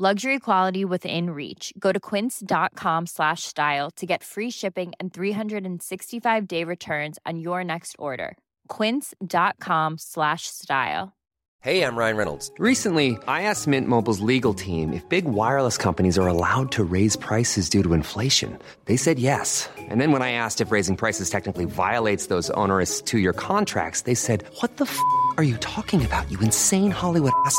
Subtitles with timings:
[0.00, 1.72] Luxury quality within reach.
[1.76, 7.64] Go to quince.com slash style to get free shipping and 365 day returns on your
[7.64, 8.38] next order.
[8.68, 11.16] Quince.com slash style.
[11.60, 12.52] Hey, I'm Ryan Reynolds.
[12.60, 17.16] Recently, I asked Mint Mobile's legal team if big wireless companies are allowed to raise
[17.16, 18.56] prices due to inflation.
[18.84, 19.68] They said yes.
[19.76, 24.02] And then when I asked if raising prices technically violates those onerous two year contracts,
[24.02, 24.96] they said, What the f
[25.36, 27.58] are you talking about, you insane Hollywood ass?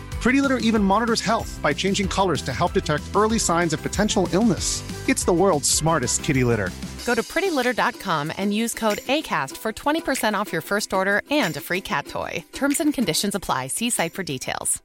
[0.21, 4.29] Pretty Litter even monitors health by changing colors to help detect early signs of potential
[4.31, 4.83] illness.
[5.09, 6.69] It's the world's smartest kitty litter.
[7.07, 11.59] Go to prettylitter.com and use code ACAST for 20% off your first order and a
[11.61, 12.45] free cat toy.
[12.53, 13.67] Terms and conditions apply.
[13.67, 14.79] See site for details.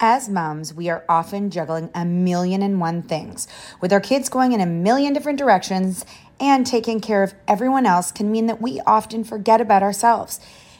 [0.00, 3.46] As moms, we are often juggling a million and one things.
[3.80, 6.04] With our kids going in a million different directions
[6.40, 10.40] and taking care of everyone else can mean that we often forget about ourselves.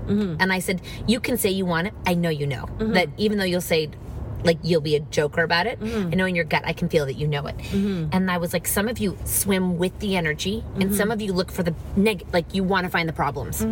[0.00, 0.36] Mm-hmm.
[0.40, 1.94] And I said, You can say you want it.
[2.06, 2.64] I know you know.
[2.64, 2.92] Mm-hmm.
[2.92, 3.90] That even though you'll say,
[4.44, 6.08] like, you'll be a joker about it, mm-hmm.
[6.12, 7.56] I know in your gut, I can feel that you know it.
[7.72, 11.32] And I was like, Some of you swim with the energy, and some of you
[11.32, 13.64] look for the neg, like, you want to find the problems.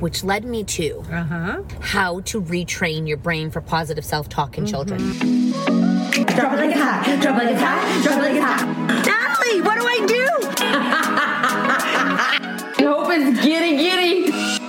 [0.00, 1.62] Which led me to uh-huh.
[1.80, 4.98] how to retrain your brain for positive self talk in children.
[6.10, 7.18] Drop it like a hot.
[7.20, 8.02] Drop it like a hot.
[8.02, 8.66] Drop it like a hot.
[9.06, 10.26] Natalie, what do I do?
[12.78, 14.59] I hope it's giddy giddy.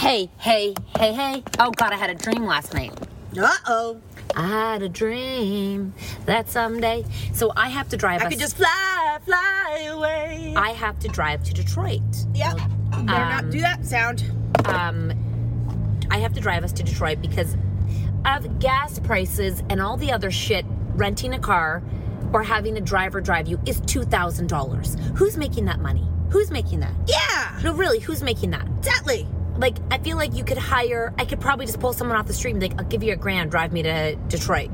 [0.00, 1.44] Hey, hey, hey, hey.
[1.58, 2.92] Oh, God, I had a dream last night.
[3.38, 4.00] Uh oh.
[4.34, 5.92] I had a dream
[6.24, 7.04] that someday.
[7.34, 8.20] So I have to drive.
[8.20, 10.54] Us I us- could just fly, fly away.
[10.56, 12.00] I have to drive to Detroit.
[12.34, 12.54] yeah.
[12.90, 14.24] Better not do that sound.
[14.64, 15.12] Um,
[16.10, 17.54] I have to drive us to Detroit because
[18.24, 20.64] of gas prices and all the other shit.
[20.94, 21.82] Renting a car
[22.32, 24.96] or having a driver drive you is two thousand dollars.
[25.16, 26.06] Who's making that money?
[26.30, 26.92] Who's making that?
[27.06, 27.60] Yeah.
[27.62, 28.66] No, really, who's making that?
[28.78, 29.26] Exactly.
[29.60, 31.12] Like, I feel like you could hire.
[31.18, 33.12] I could probably just pull someone off the street and be like, "I'll give you
[33.12, 34.70] a grand, drive me to Detroit."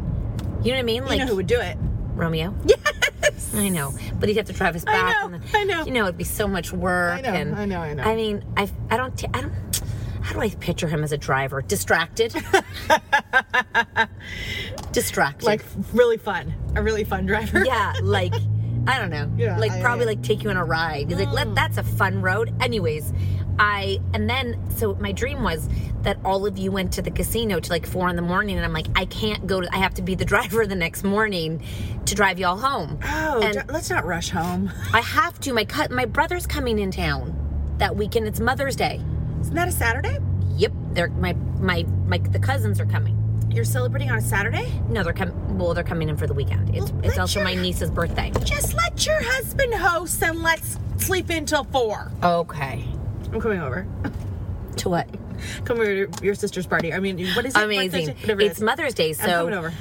[0.63, 1.03] You know what I mean?
[1.03, 1.77] You Like know who would do it?
[2.15, 2.55] Romeo.
[2.65, 3.55] Yes.
[3.55, 5.17] I know, but he'd have to drive us back.
[5.17, 5.85] I know, and then, I know.
[5.85, 7.19] You know, it'd be so much work.
[7.19, 8.03] I know, and, I know, I know.
[8.05, 9.53] I mean, I, I don't, t- I don't.
[10.23, 11.61] How do I picture him as a driver?
[11.63, 12.35] Distracted.
[14.93, 15.45] Distracted.
[15.47, 15.63] Like
[15.93, 16.55] really fun.
[16.75, 17.65] A really fun driver.
[17.65, 18.35] yeah, like
[18.87, 19.31] I don't know.
[19.39, 21.09] Yeah, like I- probably I- like take you on a ride.
[21.11, 21.55] He's like, Let, mm.
[21.55, 22.55] that's a fun road.
[22.61, 23.13] Anyways,
[23.59, 25.69] I and then so my dream was
[26.03, 28.65] that all of you went to the casino to like four in the morning, and
[28.65, 29.69] I'm like, I can't go to.
[29.75, 31.63] I have to be the driver the next morning
[32.07, 32.99] to drive y'all home.
[33.05, 34.71] Oh, And- let's not rush home.
[34.93, 35.53] I have to.
[35.53, 35.91] My cut.
[35.91, 37.35] My brother's coming in town
[37.79, 38.27] that weekend.
[38.27, 39.01] It's Mother's Day.
[39.41, 40.19] Isn't that a Saturday?
[40.57, 43.15] Yep, they're my my my the cousins are coming.
[43.51, 44.71] You're celebrating on a Saturday?
[44.91, 45.57] No, they're coming.
[45.59, 46.75] Well, they're coming in for the weekend.
[46.77, 48.31] It's Well, it's also your- my niece's birthday.
[48.45, 52.11] Just let your husband host and let's sleep until four.
[52.23, 52.85] Okay.
[53.37, 53.87] I'm coming over.
[54.81, 55.09] To what?
[55.65, 56.93] Come over to your sister's party.
[56.93, 57.63] I mean, what is it?
[57.63, 58.09] Amazing.
[58.09, 58.63] Whatever it It's is.
[58.63, 59.73] Mother's Day, I'm so coming over.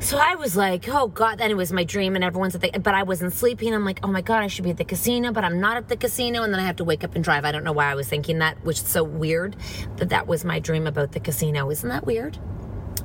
[0.00, 2.70] so I was like, oh god, then it was my dream, and everyone's at the,
[2.80, 3.74] but I wasn't sleeping.
[3.74, 5.88] I'm like, oh my god, I should be at the casino, but I'm not at
[5.88, 7.44] the casino, and then I have to wake up and drive.
[7.44, 9.54] I don't know why I was thinking that, which is so weird
[9.96, 11.68] that that was my dream about the casino.
[11.70, 12.38] Isn't that weird?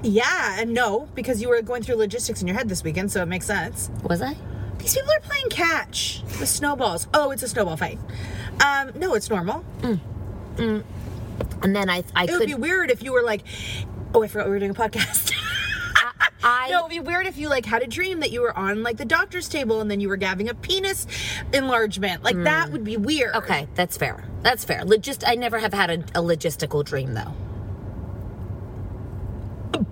[0.03, 3.21] Yeah, and no, because you were going through logistics in your head this weekend, so
[3.21, 3.91] it makes sense.
[4.03, 4.37] Was I?
[4.79, 7.07] These people are playing catch with snowballs.
[7.13, 7.99] Oh, it's a snowball fight.
[8.65, 9.63] Um, no, it's normal.
[9.81, 9.99] Mm.
[10.55, 10.83] Mm.
[11.63, 13.43] And then I I It would could be weird if you were like,
[14.13, 15.33] oh, I forgot we were doing a podcast.
[16.43, 18.83] I no, it'd be weird if you like had a dream that you were on
[18.83, 21.07] like the doctor's table and then you were having a penis
[21.51, 22.23] enlargement.
[22.23, 22.71] Like that mm.
[22.73, 23.35] would be weird.
[23.35, 24.23] okay, that's fair.
[24.43, 24.83] That's fair.
[24.85, 27.33] Logist I never have had a, a logistical dream though.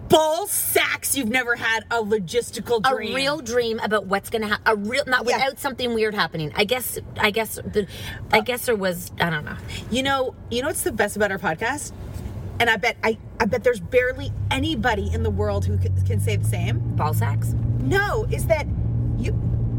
[0.10, 1.18] Ball sacks.
[1.18, 4.64] You've never had a logistical a real dream about what's gonna happen.
[4.66, 5.38] A real, not Yeah.
[5.38, 6.52] without something weird happening.
[6.56, 7.00] I guess.
[7.20, 7.56] I guess.
[7.56, 7.88] The,
[8.32, 9.12] I guess there was.
[9.20, 9.58] I don't know.
[9.90, 11.92] You know, you know what's the best about our podcast?
[12.60, 16.20] And I bet I, I bet there's barely anybody in the world who can, can
[16.20, 16.80] say the same.
[16.96, 17.54] Ball sacks.
[17.80, 18.68] No, is that
[19.18, 19.34] you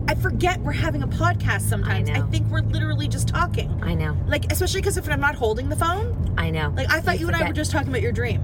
[0.09, 2.09] I forget we're having a podcast sometimes.
[2.11, 2.27] I know.
[2.29, 3.81] think we're literally just talking.
[3.83, 4.17] I know.
[4.27, 6.73] Like especially because if I'm not holding the phone, I know.
[6.77, 8.43] like I thought you, and I were just talking about your dream.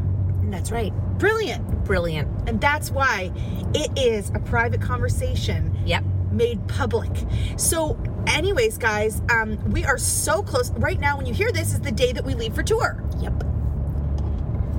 [0.53, 0.93] That's right.
[1.19, 1.85] Brilliant.
[1.85, 2.29] Brilliant.
[2.49, 3.33] And that's why
[3.75, 6.05] it is a private conversation Yep.
[6.31, 7.11] made public.
[7.57, 10.71] So, anyways, guys, um, we are so close.
[10.73, 13.03] Right now, when you hear this, is the day that we leave for tour.
[13.21, 13.45] Yep.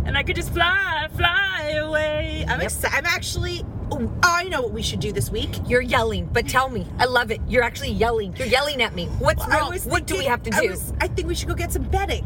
[0.05, 2.45] And I could just fly, fly away.
[2.47, 2.63] I'm Yep.
[2.63, 2.95] excited.
[2.97, 3.65] I'm actually.
[3.91, 5.49] Oh, I know what we should do this week.
[5.67, 6.87] You're yelling, but tell me.
[6.99, 7.41] I love it.
[7.47, 8.35] You're actually yelling.
[8.37, 9.05] You're yelling at me.
[9.19, 9.69] What's I wrong?
[9.71, 10.69] was What do we have to I do?
[10.69, 12.25] was- I think we should go get some bedding.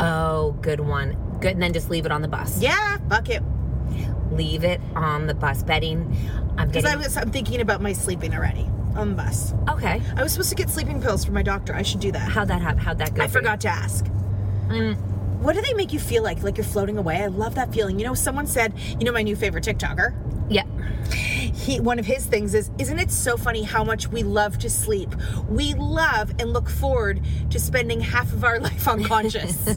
[0.00, 1.16] Oh, good one.
[1.42, 1.52] Good.
[1.52, 2.60] And then just leave it on the bus.
[2.62, 3.42] Yeah, fuck it.
[4.30, 5.62] Leave it on the bus.
[5.62, 6.16] Bedding.
[6.56, 6.86] I'm Because getting.
[7.00, 8.66] I was, I'm thinking about my sleeping already
[8.96, 9.52] on the bus.
[9.68, 10.00] okay.
[10.16, 11.74] I was supposed to get sleeping pills from my doctor.
[11.74, 12.30] I should do that.
[12.30, 12.78] How'd that happen?
[12.78, 13.22] How'd that go?
[13.22, 13.42] I for you?
[13.44, 14.04] forgot to ask.
[14.68, 14.96] Mm.
[15.40, 16.42] What do they make you feel like?
[16.42, 17.22] Like you're floating away?
[17.22, 17.98] I love that feeling.
[17.98, 20.14] You know, someone said, you know, my new favorite TikToker.
[20.48, 20.64] Yeah.
[21.52, 24.70] He one of his things is, isn't it so funny how much we love to
[24.70, 25.14] sleep?
[25.48, 29.68] We love and look forward to spending half of our life unconscious.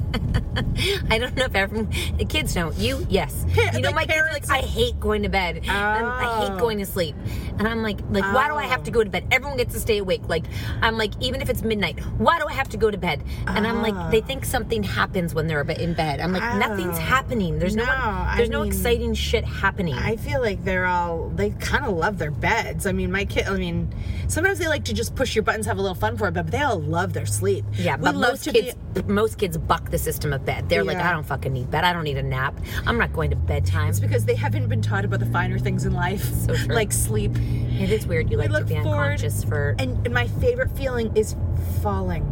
[1.10, 2.76] I don't know if everyone, the kids don't.
[2.78, 3.46] You, yes.
[3.74, 5.58] You know, like my kids are like, I hate going to bed.
[5.58, 6.60] And I hate Oh.
[6.60, 7.16] going to sleep.
[7.60, 8.94] And I'm like, like, why do I have to Oh.
[8.94, 9.26] go to bed?
[9.32, 10.22] Everyone gets to stay awake.
[10.28, 10.46] Like,
[10.82, 13.24] I'm like, even if it's midnight, why do I have to go to bed?
[13.48, 16.20] And I'm like, they think something happens when they're in bed.
[16.22, 17.02] I'm like, nothing's Oh.
[17.02, 17.60] happening.
[17.60, 19.94] There's no, No, one, I there's no mean- exciting shit happening.
[19.96, 22.86] I feel like they're all they kind of love their beds.
[22.86, 23.48] I mean, my kid.
[23.48, 23.94] I mean,
[24.28, 26.52] sometimes they like to just push your buttons, have a little fun for it, but
[26.52, 27.66] they all love their sleep.
[27.74, 30.70] yeah, We but most to be- kids, most kids buck the system of bed.
[30.70, 31.84] They're like, I don't fucking need bed.
[31.84, 32.60] I don't need a nap.
[32.86, 33.90] I'm not going to bedtime.
[33.90, 37.32] It's because they haven't been taught about the finer things in life, So like sleep.
[37.36, 38.30] It is weird.
[38.30, 39.76] You like to be forward- unconscious for.
[39.80, 41.36] And, and my favorite feeling is
[41.82, 42.24] falling.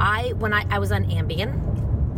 [0.00, 1.52] I when I I was on Ambien,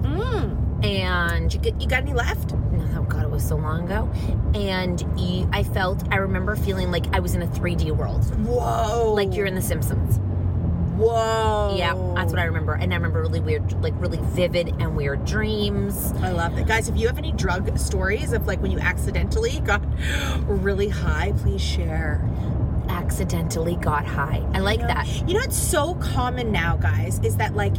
[0.02, 0.56] Mm.
[0.82, 2.52] And You, get, you got any left?
[2.94, 4.10] oh god, it was so long ago,
[4.54, 9.12] and you, I felt I remember feeling like I was in a 3D world, Whoa!
[9.14, 10.18] like you're in The Simpsons.
[10.96, 11.74] Whoa!
[11.76, 15.24] Yeah, that's what I remember, and I remember really weird, like really vivid and weird
[15.24, 16.12] dreams.
[16.20, 16.88] I love it, guys.
[16.88, 19.82] If you have any drug stories of like when you accidentally got
[20.46, 22.20] really high, please share.
[23.12, 24.42] Accidentally got high.
[24.54, 25.06] I like that.
[25.28, 27.74] You know it's so common now, guys, is that like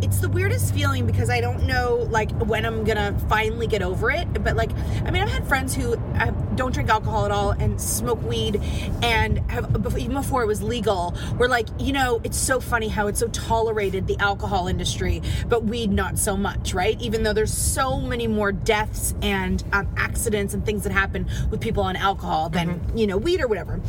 [0.00, 4.10] it's the weirdest feeling because I don't know like when I'm gonna finally get over
[4.10, 4.42] it.
[4.42, 4.70] But like,
[5.04, 8.62] I mean, I've had friends who uh, don't drink alcohol at all and smoke weed,
[9.02, 9.66] and have
[9.98, 11.14] even before it was legal.
[11.36, 15.64] We're like, you know, it's so funny how it's so tolerated the alcohol industry, but
[15.64, 16.98] weed not so much, right?
[17.00, 21.60] Even though there's so many more deaths and um, accidents and things that happen with
[21.60, 23.80] people on alcohol than you know weed or whatever.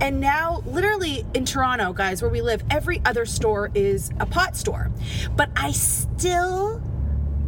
[0.00, 4.56] And now, literally in Toronto, guys, where we live, every other store is a pot
[4.56, 4.90] store.
[5.36, 6.82] But I still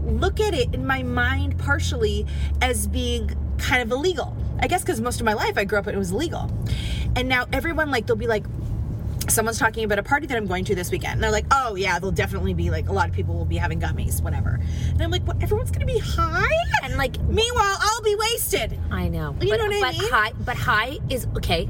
[0.04, 2.26] look at it in my mind partially
[2.62, 4.37] as being kind of illegal.
[4.61, 6.50] I guess because most of my life I grew up and it was legal.
[7.16, 8.45] And now everyone, like, they'll be like,
[9.28, 11.14] someone's talking about a party that I'm going to this weekend.
[11.14, 13.57] And they're like, oh, yeah, there'll definitely be like a lot of people will be
[13.57, 14.61] having gummies, whatever.
[14.90, 15.42] And I'm like, what?
[15.42, 16.47] Everyone's going to be high?
[16.83, 18.78] And like, Meanwhile, I'll be wasted.
[18.90, 19.37] I know.
[19.40, 20.11] You but, know what I mean?
[20.11, 21.69] High, but high is okay.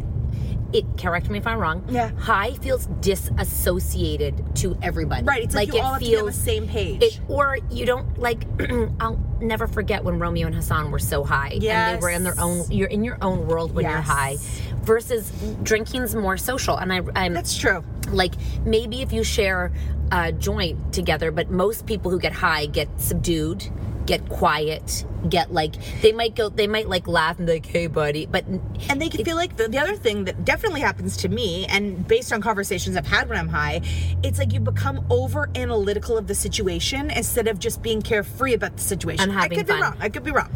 [0.72, 1.84] It correct me if I'm wrong.
[1.88, 2.10] Yeah.
[2.16, 5.24] High feels disassociated to everybody.
[5.24, 7.02] Right, it's like you all have to be on the same page.
[7.02, 8.44] It, or you don't like.
[9.00, 11.50] I'll never forget when Romeo and Hassan were so high.
[11.54, 12.70] And they were in their own.
[12.70, 14.36] You're in your own world when you're high.
[14.82, 15.30] Versus
[15.62, 17.00] drinking's more social, and I.
[17.14, 17.84] I'm, That's true.
[18.10, 18.34] like
[18.64, 19.72] maybe if you share
[20.12, 23.70] a joint together but most people who get high get subdued
[24.10, 27.86] get quiet get like they might go they might like laugh and be like hey
[27.86, 28.44] buddy but
[28.88, 32.06] And they can feel like the, the other thing that definitely happens to me, and
[32.08, 33.82] based on conversations I've had when I'm high,
[34.22, 38.76] it's like you become over analytical of the situation instead of just being carefree about
[38.76, 39.30] the situation.
[39.30, 39.76] I could fun.
[39.76, 39.96] be wrong.
[40.00, 40.50] I could be wrong.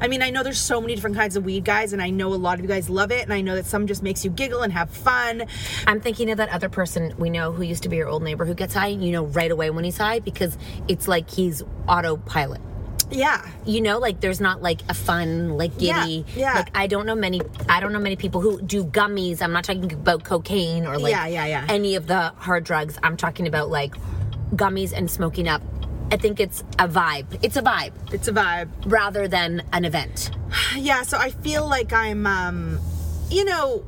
[0.00, 2.32] I mean, I know there's so many different kinds of weed, guys, and I know
[2.32, 4.30] a lot of you guys love it, and I know that some just makes you
[4.30, 5.46] giggle and have fun.
[5.86, 8.44] i'm thinking of that other person we know who used to be your old neighbor
[8.44, 10.56] who gets high and you know right away when he's high because
[10.88, 12.60] it's like he's autopilot
[13.10, 13.46] Yeah.
[13.66, 16.54] you know like there's not like a fun like Yeah, giddy yeah.
[16.54, 19.64] like i don't know many i don't know many people who do gummies i'm not
[19.64, 21.66] talking about cocaine or like Yeah, yeah, yeah.
[21.68, 23.94] any of the hard drugs i'm talking about like
[24.54, 25.62] gummies and smoking up
[26.12, 28.68] i think it's a vibe it's a vibe It's a vibe.
[28.86, 30.30] rather than an event
[30.76, 32.80] Yeah, so I feel like I'm, um,
[33.30, 33.84] you know,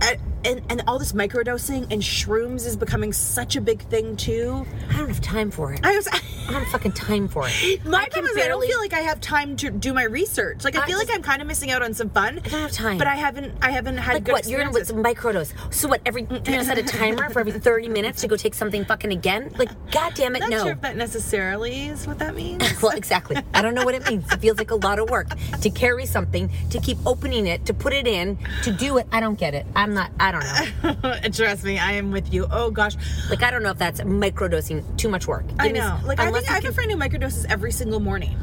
[0.00, 4.64] I, and, and all this microdosing and shrooms is becoming such a big thing too.
[4.90, 6.08] i don't have time for it I was.
[6.48, 7.84] I don't have fucking time for it.
[7.84, 10.62] My I problem is I don't feel like I have time to do my research.
[10.64, 12.38] Like I, I feel like I'm kind of missing out on some fun.
[12.38, 12.98] I don't have time.
[12.98, 13.54] But I haven't.
[13.62, 14.46] I haven't had Like good what?
[14.46, 15.52] You're gonna with some microdose.
[15.74, 16.02] So what?
[16.06, 19.10] Every you're gonna set a timer for every 30 minutes to go take something fucking
[19.10, 19.52] again?
[19.58, 20.62] Like, god damn it, not no.
[20.62, 22.62] sure if that necessarily is what that means.
[22.82, 23.36] well, exactly.
[23.52, 24.30] I don't know what it means.
[24.32, 25.28] It feels like a lot of work
[25.62, 29.06] to carry something, to keep opening it, to put it in, to do it.
[29.10, 29.66] I don't get it.
[29.74, 30.12] I'm not.
[30.20, 31.14] I don't know.
[31.32, 32.46] Trust me, I am with you.
[32.50, 32.94] Oh gosh,
[33.30, 34.84] Like I don't know if that's microdosing.
[34.96, 35.44] Too much work.
[35.58, 35.98] I Give me- know.
[36.04, 38.36] Like I unless think I have you a friend who microdoses every single morning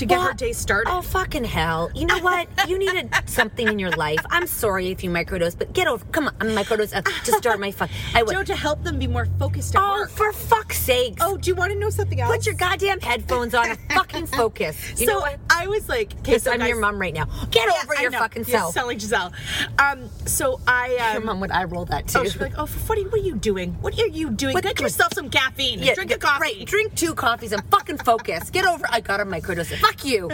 [0.00, 0.90] to get her day started.
[0.90, 1.90] Oh fucking hell!
[1.94, 2.48] You know what?
[2.68, 4.18] You needed something in your life.
[4.30, 6.04] I'm sorry if you microdose, but get over.
[6.06, 7.90] Come on, I'm microdose uh, to start my fuck.
[8.14, 8.32] I would.
[8.34, 10.10] Joe, to help them be more focused at Oh, work.
[10.10, 11.18] for fuck's sake!
[11.20, 12.34] Oh, do you want to know something else?
[12.34, 14.76] Put your goddamn headphones on and fucking focus.
[15.00, 15.38] You so know what?
[15.50, 17.26] I was like, okay, so I'm guys- your mom right now.
[17.50, 18.18] Get Yeah, over I your know.
[18.18, 18.76] fucking You self.
[18.76, 19.32] like Giselle.
[19.78, 20.96] Um, so I.
[21.10, 22.18] Um, Your mom would I roll that too.
[22.20, 23.72] Oh, she'd be like, oh, what are, what are you doing?
[23.80, 24.54] What are you doing?
[24.54, 25.78] What- Get yourself some caffeine.
[25.82, 26.40] Yeah, Drink a coffee.
[26.42, 28.50] Right, drink two coffees and fucking focus.
[28.50, 28.84] Get over.
[28.90, 29.80] I got a microdose.
[29.90, 30.28] Fuck you.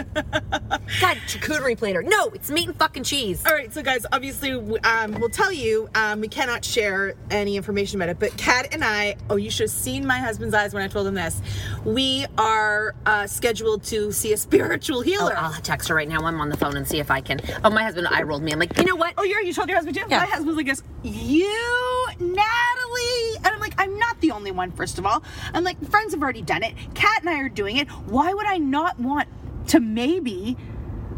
[1.01, 2.03] God, charcuterie plater.
[2.03, 3.43] No, it's meat and fucking cheese.
[3.45, 7.97] All right, so guys, obviously, um, we'll tell you um, we cannot share any information
[7.99, 8.19] about it.
[8.19, 11.07] But Kat and I, oh, you should have seen my husband's eyes when I told
[11.07, 11.41] him this.
[11.85, 15.35] We are uh, scheduled to see a spiritual Oh, healer.
[15.35, 16.19] I'll text her right now.
[16.19, 17.39] I'm on the phone and see if I can.
[17.63, 18.51] Oh, my husband I rolled me.
[18.51, 19.15] I'm like, you know what?
[19.17, 20.03] Oh, you're, you told your husband too?
[20.07, 20.19] Yeah.
[20.19, 23.35] My husband's like, this, you, Natalie.
[23.37, 25.23] And I'm like, I'm not the only one, first of all.
[25.53, 26.75] I'm like, friends have already done it.
[26.93, 27.87] Kat and I are doing it.
[27.89, 29.27] Why would I not want
[29.67, 30.57] to maybe,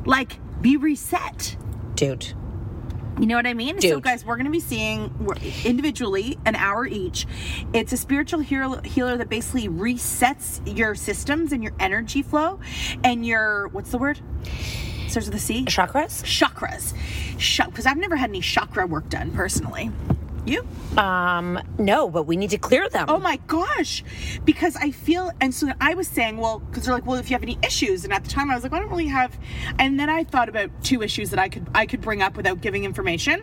[0.06, 1.56] like, be reset?
[1.96, 2.34] dude.
[3.20, 3.82] You know what I mean?
[3.82, 4.03] So, Dude.
[4.03, 5.13] guys, we're going to be seeing
[5.65, 7.27] individually an hour each.
[7.74, 12.62] It's a spiritual healer, healer that basically resets your systems and your energy flow
[13.03, 14.22] and your, what's the word?
[15.10, 15.65] Starts with a C?
[15.65, 16.24] Chakras?
[16.24, 16.94] Chakras.
[17.65, 19.91] Because I've never had any chakra work done personally.
[20.50, 20.65] You?
[20.98, 23.06] Um, no, but we need to clear them.
[23.08, 24.03] Oh my gosh.
[24.44, 27.36] Because I feel, and so I was saying, well, because they're like, well, if you
[27.36, 29.38] have any issues, and at the time I was like, I don't really have,
[29.77, 32.62] and then I thought about two issues that I could I could bring up without
[32.62, 33.41] giving information,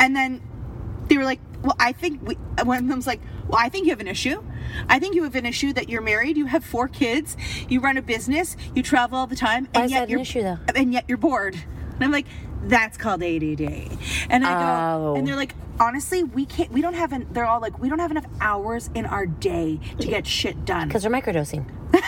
[0.00, 0.40] and then
[1.08, 3.90] they were like, well, I think we, one of them's like, well, I think you
[3.90, 4.42] have an issue.
[4.88, 7.36] I think you have an issue that you're married, you have four kids,
[7.68, 10.20] you run a business, you travel all the time, and Why is yet an you're
[10.20, 10.58] issue, though?
[10.74, 11.54] and yet you're bored.
[11.54, 12.26] And I'm like,
[12.62, 13.60] that's called ADD.
[14.30, 15.14] And I go, Oh.
[15.16, 16.70] and they're like, honestly, we can't.
[16.70, 17.12] We don't have.
[17.12, 20.64] An, they're all like, we don't have enough hours in our day to get shit
[20.64, 20.88] done.
[20.88, 21.66] Because they're microdosing.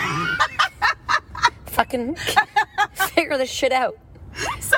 [1.67, 2.17] fucking
[2.95, 3.97] figure this shit out.
[4.61, 4.77] So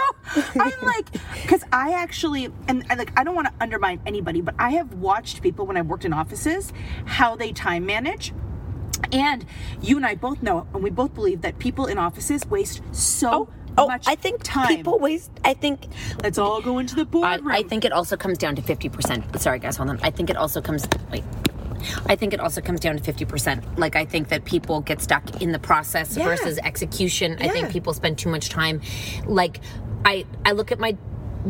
[0.60, 1.10] I'm like,
[1.42, 4.94] because I actually, and I like, I don't want to undermine anybody, but I have
[4.94, 6.72] watched people when I worked in offices
[7.04, 8.32] how they time manage.
[9.12, 9.44] And
[9.80, 13.30] you and I both know, and we both believe that people in offices waste so
[13.32, 14.68] Oh, Oh, much I think time.
[14.68, 15.30] people waste.
[15.44, 15.86] I think.
[16.22, 17.48] Let's all go into the I, boardroom.
[17.52, 19.38] I think it also comes down to fifty percent.
[19.40, 20.00] Sorry, guys, hold on.
[20.02, 20.86] I think it also comes.
[21.10, 21.24] Wait.
[22.06, 23.78] I think it also comes down to fifty percent.
[23.78, 26.24] Like I think that people get stuck in the process Yeah.
[26.24, 27.36] versus execution.
[27.40, 28.80] I think people spend too much time.
[29.26, 29.60] Like
[30.04, 30.96] I, I look at my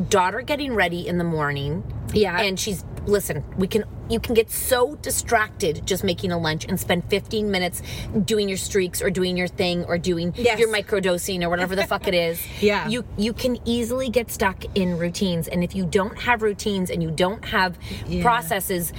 [0.08, 1.84] daughter getting ready in the morning.
[2.12, 2.40] Yeah.
[2.40, 3.44] and she's listen.
[3.56, 7.82] We can you can get so distracted just making a lunch and spend fifteen minutes
[8.24, 10.58] doing your streaks or doing your thing or doing Yes.
[10.58, 12.40] your microdosing or whatever the fuck it is.
[12.60, 12.88] Yeah.
[12.88, 17.02] you you can easily get stuck in routines and if you don't have routines and
[17.02, 17.78] you don't have
[18.22, 18.92] processes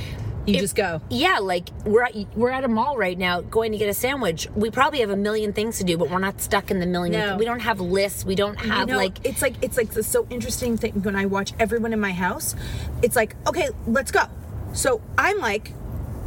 [0.46, 1.02] You it- just go.
[1.10, 4.48] yeah like we're at, we're at a mall right now going to get a sandwich
[4.56, 7.14] we probably have a million things to do but we're not stuck in the million
[7.20, 7.38] No.
[7.38, 10.04] we don't have lists we don't You have know, like it's like it's like the
[10.04, 12.56] so interesting thing when I watch everyone in my house.
[13.02, 14.24] It's like, okay, let's go.
[14.78, 15.74] So I'm like,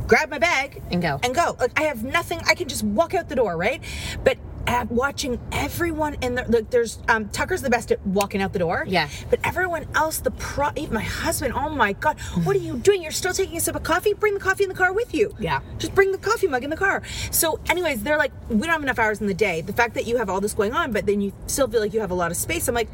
[0.09, 1.21] grab my bag And go.
[1.23, 1.57] and go.
[1.59, 2.41] Like I have nothing.
[2.47, 3.81] I can just walk out the door, right?
[4.25, 4.39] But
[4.89, 8.85] watching everyone in the like, there's um, Tucker's the best at walking out the door.
[8.87, 9.09] Yeah.
[9.29, 11.55] But everyone else, the pro, even my husband.
[11.55, 13.03] Oh my god, what are you doing?
[13.03, 14.15] You're still taking a sip of coffee.
[14.15, 15.35] Bring the coffee in the car with you.
[15.39, 15.61] Yeah.
[15.79, 17.03] Just bring the coffee mug in the car.
[17.31, 19.61] So, anyways, they're like, we don't have enough hours in the day.
[19.61, 21.95] The fact that you have all this going on, but then you still feel like
[21.95, 22.69] you have a lot of space.
[22.69, 22.89] I'm like,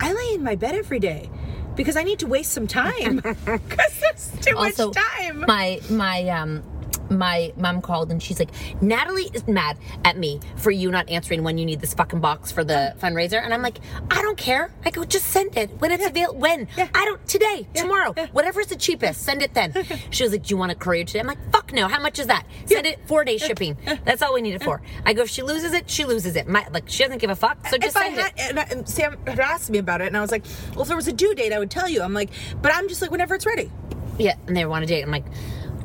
[0.00, 1.30] I lay in my bed every day
[1.76, 5.44] because I need to waste some time because there's too also much time.
[5.46, 6.62] my my um
[7.10, 8.50] my mom called and she's like
[8.80, 12.52] natalie is mad at me for you not answering when you need this fucking box
[12.52, 13.42] for the fundraiser.
[13.42, 13.78] And i'm like
[14.10, 14.72] i don't care.
[14.84, 15.70] I go just send it.
[15.80, 16.68] When it's available when?
[16.94, 18.12] I don't today tomorrow.
[18.32, 19.72] Whatever's the cheapest send it then.
[20.10, 21.20] She was like do you want a courier today?
[21.20, 21.88] I'm like fuck no.
[21.88, 22.44] How much is that?
[22.66, 23.76] Send it four day shipping.
[24.04, 24.80] That's all we need it for.
[25.04, 26.46] I go if she loses it she loses it.
[26.46, 28.20] My, like she doesn't give a fuck so just if send it.
[28.38, 30.82] had, and, I- and Sam had asked me about it, and I was like, "Well,
[30.82, 32.30] if there was a due date, I would tell you." I'm like,
[32.62, 33.70] "But I'm just like, whenever it's ready."
[34.18, 35.02] Yeah, and they want a date.
[35.02, 35.24] I'm like,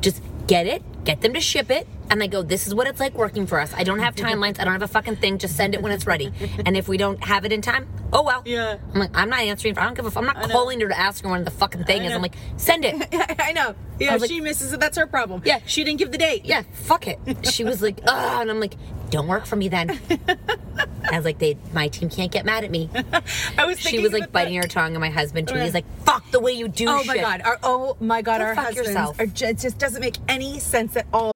[0.00, 1.86] just get it, get them to ship it.
[2.10, 3.72] And I go, this is what it's like working for us.
[3.74, 4.60] I don't have timelines.
[4.60, 5.38] I don't have a fucking thing.
[5.38, 6.32] Just send it when it's ready.
[6.64, 8.42] And if we don't have it in time, oh well.
[8.44, 8.78] Yeah.
[8.94, 9.76] I'm like, I'm not answering.
[9.78, 10.08] I don't give a.
[10.08, 12.12] f- I'm not calling her to ask her when the fucking thing is.
[12.12, 13.08] I'm like, send it.
[13.40, 13.74] I know.
[13.98, 14.80] Yeah, like- she misses it.
[14.80, 15.42] That's her problem.
[15.44, 15.60] Yeah.
[15.66, 16.44] she didn't give the date.
[16.44, 17.18] Yeah, fuck it.
[17.50, 18.74] She was like, ugh, and I'm like,
[19.10, 19.98] don't work for me then.
[21.10, 22.90] I was like, they, my team can't get mad at me.
[23.58, 23.78] I was.
[23.78, 24.64] She was like biting that.
[24.64, 25.56] her tongue, and my husband too.
[25.56, 25.64] Yeah.
[25.64, 27.10] He's like, fuck the way you do oh shit.
[27.10, 27.22] Oh shit.
[27.22, 27.42] my god!
[27.42, 28.38] Our, oh my god!
[28.38, 29.20] Go our husbands yourself.
[29.20, 29.24] are.
[29.24, 31.35] It just doesn't make any sense at all.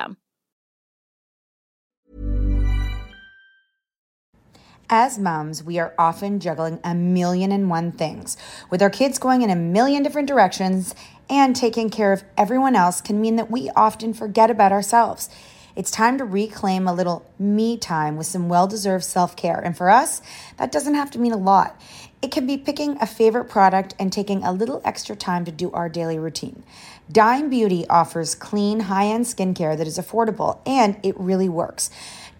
[4.93, 8.35] As moms, we are often juggling a million and one things.
[8.69, 10.93] With our kids going in a million different directions
[11.29, 15.29] and taking care of everyone else can mean that we often forget about ourselves.
[15.77, 19.61] It's time to reclaim a little me time with some well deserved self care.
[19.61, 20.21] And for us,
[20.57, 21.79] that doesn't have to mean a lot.
[22.21, 25.71] It can be picking a favorite product and taking a little extra time to do
[25.71, 26.63] our daily routine.
[27.11, 31.89] Dime Beauty offers clean, high end skincare that is affordable and it really works.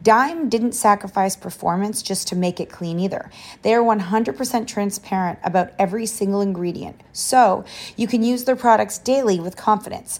[0.03, 3.31] Dime didn't sacrifice performance just to make it clean either.
[3.63, 7.65] They are 100% transparent about every single ingredient, so
[7.95, 10.19] you can use their products daily with confidence.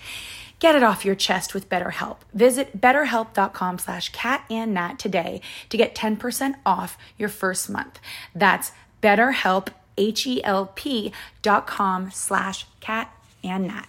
[0.59, 2.17] Get it off your chest with BetterHelp.
[2.33, 7.99] Visit betterhelp.com slash cat and nat today to get 10% off your first month.
[8.35, 11.11] That's betterhelp, H-E-L-P
[11.41, 13.11] dot com slash cat
[13.43, 13.87] and nat.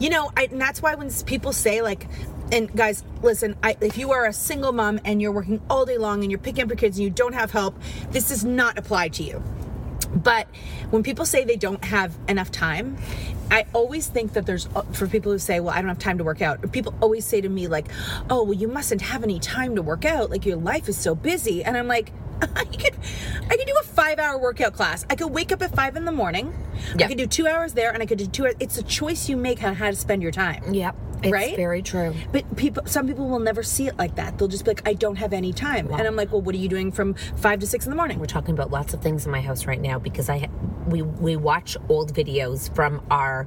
[0.00, 2.08] You know, I, and that's why when people say like,
[2.50, 5.98] and guys, listen, I, if you are a single mom and you're working all day
[5.98, 7.78] long and you're picking up your kids and you don't have help,
[8.10, 9.42] this does not apply to you.
[10.14, 10.48] But
[10.90, 12.98] when people say they don't have enough time,
[13.50, 16.18] I always think that there's uh, for people who say, "Well, I don't have time
[16.18, 17.88] to work out." People always say to me like,
[18.28, 20.30] "Oh, well, you mustn't have any time to work out.
[20.30, 22.96] Like your life is so busy." And I'm like, I could,
[23.50, 25.04] I could do a five-hour workout class.
[25.10, 26.54] I could wake up at five in the morning.
[26.98, 28.44] I could do two hours there, and I could do two.
[28.60, 30.72] It's a choice you make on how to spend your time.
[30.72, 30.96] Yep.
[31.22, 31.56] It's right?
[31.56, 32.14] very true.
[32.32, 34.38] But people, some people will never see it like that.
[34.38, 36.58] They'll just be like, "I don't have any time," and I'm like, "Well, what are
[36.58, 39.26] you doing from five to six in the morning?" We're talking about lots of things
[39.26, 40.48] in my house right now because I
[40.86, 43.46] we we watch old videos from our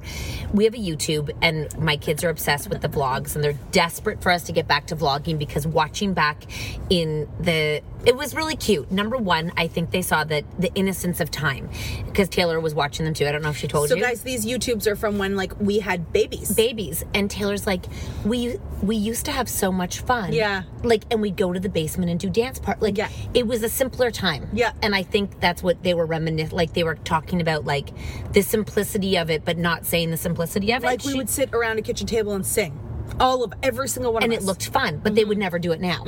[0.52, 4.22] we have a YouTube and my kids are obsessed with the vlogs and they're desperate
[4.22, 6.44] for us to get back to vlogging because watching back
[6.90, 8.90] in the it was really cute.
[8.90, 11.68] Number one, I think they saw that the innocence of time
[12.06, 13.26] because Taylor was watching them too.
[13.26, 14.02] I don't know if she told So, you.
[14.02, 16.54] So guys, these YouTubes are from when like we had babies.
[16.54, 17.84] babies and Taylor's like
[18.24, 20.32] we we used to have so much fun.
[20.32, 20.64] Yeah.
[20.82, 22.82] Like and we'd go to the basement and do dance part.
[22.82, 23.08] Like Yeah.
[23.32, 24.48] it was a simpler time.
[24.52, 24.72] Yeah.
[24.82, 27.88] And I think that's what they were reminiscing like they were talking about like
[28.32, 30.86] the simplicity of it but not saying the simplicity of it.
[30.86, 32.78] Like we She- would sit around a kitchen table and sing,
[33.20, 34.44] all of every single one and it us.
[34.44, 36.04] looked fun, but they would never do it now.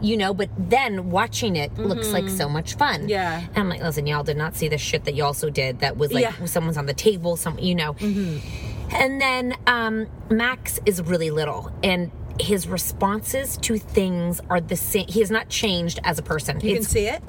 [0.00, 3.08] You know, but then watching it looks like so much fun.
[3.08, 3.40] Yeah.
[3.40, 5.96] And I'm like, listen, y'all did not see the shit that you also did that
[5.96, 6.44] was like Yeah.
[6.46, 7.94] someone's on the table, some you know.
[8.00, 12.10] And then um Max is really little and
[12.40, 15.06] his responses to things are the same.
[15.08, 16.58] He has not changed as a person.
[16.60, 17.22] You can see it.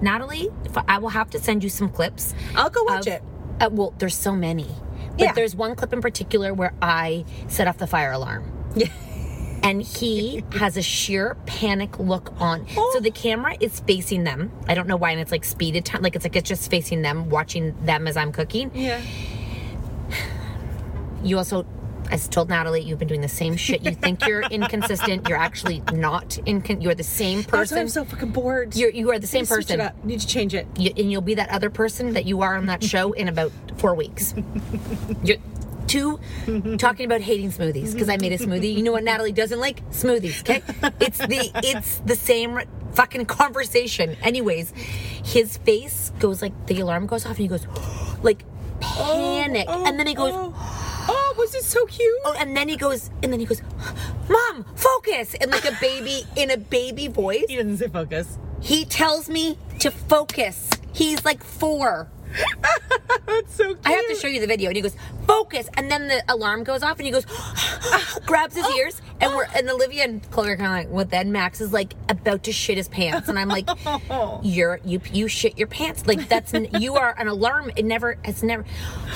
[0.00, 0.48] Natalie,
[0.88, 2.34] I will have to send you some clips.
[2.54, 3.22] I'll go watch of- it.
[3.60, 4.66] Uh, well, there's so many.
[5.20, 5.32] But Yeah.
[5.34, 8.50] there's one clip in particular where I set off the fire alarm.
[8.74, 8.88] Yeah.
[9.62, 12.66] And he has a sheer panic look on.
[12.76, 12.90] Oh.
[12.94, 14.50] So the camera is facing them.
[14.66, 16.00] I don't know why, and it's like speeded time.
[16.02, 18.70] Like it's like it's just facing them, watching them as I'm cooking.
[18.74, 19.00] Yeah.
[21.22, 21.66] You also,
[22.10, 23.82] I told Natalie, you've been doing the same shit.
[23.82, 25.28] You think you're inconsistent.
[25.28, 26.82] You're actually not incon.
[26.82, 27.78] You're the same person.
[27.78, 28.74] I'm so fucking bored.
[28.74, 29.92] You're, you are the same Need to switch person.
[30.02, 30.66] Need to change it.
[30.76, 33.52] You, and you'll be that other person that you are on that show in about
[33.76, 34.34] four weeks.
[35.22, 35.38] You're
[35.86, 36.20] two
[36.78, 38.74] talking about hating smoothies because I made a smoothie.
[38.74, 39.88] You know what Natalie doesn't like?
[39.90, 40.40] Smoothies.
[40.40, 40.62] Okay,
[41.00, 42.60] it's the it's the same
[42.92, 44.16] fucking conversation.
[44.22, 44.72] Anyways,
[45.24, 47.66] his face goes like the alarm goes off and he goes
[48.22, 48.44] like
[48.82, 50.32] oh, panic, oh, and then he goes.
[50.34, 52.14] Oh, Oh, was it so cute?
[52.24, 53.62] Oh, and then he goes, and then he goes,
[54.28, 57.44] "Mom, focus!" And like a baby in a baby voice.
[57.48, 58.38] He doesn't say focus.
[58.60, 60.68] He tells me to focus.
[60.92, 62.08] He's like four.
[63.26, 63.80] That's so cute.
[63.86, 64.68] I have to show you the video.
[64.68, 65.68] And he goes, focus.
[65.74, 67.26] And then the alarm goes off and he goes,
[68.26, 69.00] grabs his ears.
[69.20, 71.30] And we're, and Olivia and Chloe are kind of like, what then?
[71.32, 73.28] Max is like about to shit his pants.
[73.28, 73.68] And I'm like,
[74.42, 76.06] you're, you, you shit your pants.
[76.06, 77.70] Like that's, n- you are an alarm.
[77.76, 78.64] It never, it's never,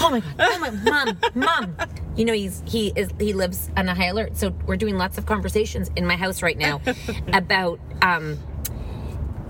[0.00, 0.34] oh my God.
[0.38, 1.76] Oh my, mom, mom.
[2.16, 4.36] You know, he's, he is, he lives on a high alert.
[4.36, 6.80] So we're doing lots of conversations in my house right now
[7.32, 8.38] about, um,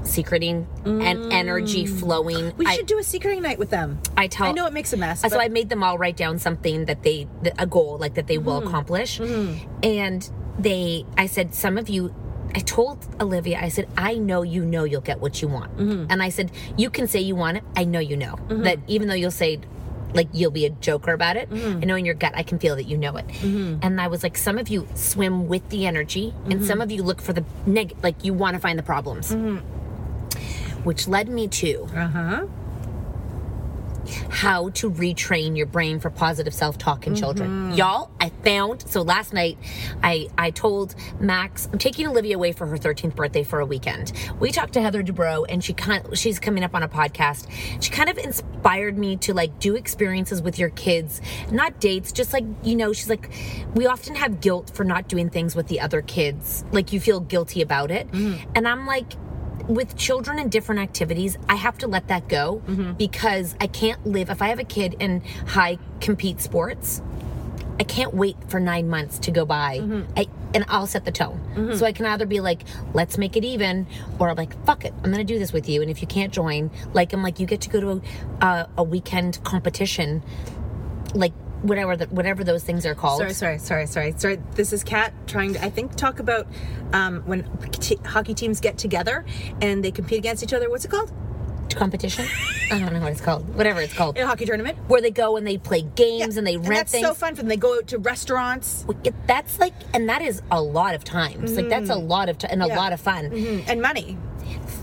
[0.05, 2.53] secreting and energy flowing.
[2.57, 3.99] We I- should do a secreting night with them.
[4.17, 4.47] I tell.
[4.47, 5.21] I know it makes a mess.
[5.23, 8.15] So but- I made them all write down something that they, th- a goal like
[8.15, 8.69] that they will Mm-hmm.
[8.69, 9.21] accomplish,
[9.83, 11.05] and they.
[11.19, 12.15] I said some of you.
[12.57, 16.07] I told Olivia, I said, I know you know you'll get what you want, Mm-hmm.
[16.11, 17.65] and I said you can say you want it.
[17.77, 19.61] I know you know that even though you'll say.
[20.17, 21.51] Like you'll be a joker about it.
[21.51, 21.79] Mm-hmm.
[21.83, 23.25] I know in your gut, I can feel that you know it.
[23.43, 26.65] And I was like, some of you swim with the energy, and Mm-hmm.
[26.67, 27.97] some of you look for the neg.
[28.01, 29.33] Like you want to find the problems,
[30.85, 32.47] which led me to Uh huh.
[34.29, 37.49] how to retrain your brain for positive self-talk in children.
[37.49, 37.73] Mm-hmm.
[37.79, 39.57] Y'all, I found so last night
[40.03, 44.13] I I told Max I'm taking Olivia away for her 13th birthday for a weekend.
[44.39, 47.51] We talked to Heather Dubrow and she kind she's coming up on a podcast.
[47.83, 52.35] She kind of inspired me to like do experiences with your kids, not dates, just
[52.35, 53.31] like you know, she's like
[53.75, 56.63] we often have guilt for not doing things with the other kids.
[56.73, 58.07] Like you feel guilty about it.
[58.13, 59.15] And I'm like
[59.69, 62.63] with children and different activities, I have to let that go
[62.99, 64.31] because I can't live.
[64.31, 67.01] If I have a kid in high compete sports,
[67.81, 69.81] I can't wait for nine months to go by.
[70.17, 71.41] I, and I'll set the tone.
[71.77, 73.87] So I can either be like, let's make it even,
[74.21, 75.83] or I'm like, fuck it, I'm gonna do this with you.
[75.83, 77.91] And if you can't join, like, I'm like, you get to go to
[78.41, 80.23] a, uh, a weekend competition,
[81.15, 81.33] like
[81.65, 83.19] whatever the, whatever those things are called.
[83.21, 84.37] Sorry, sorry, sorry, sorry, sorry.
[84.55, 86.47] This is Kat trying to, I think, talk about
[86.93, 89.25] um, when t- hockey teams get together
[89.61, 90.71] and they compete against each other.
[90.71, 91.13] What's it called?
[91.75, 92.25] competition.
[92.71, 93.53] I don't know what it's called.
[93.57, 94.17] Whatever it's called.
[94.17, 94.79] A hockey tournament.
[94.87, 97.05] Where they go and they play games and they And rent that's things.
[97.05, 97.49] so fun for them.
[97.49, 98.87] They go out to restaurants
[99.27, 101.57] That's like, and that is a lot of times.
[101.57, 102.77] Like that's a lot of time and a Yeah.
[102.77, 103.29] lot of fun.
[103.31, 103.65] Mhm.
[103.67, 104.17] and money.